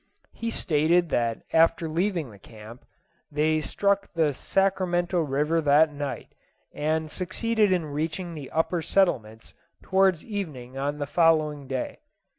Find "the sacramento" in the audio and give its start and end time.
4.13-5.19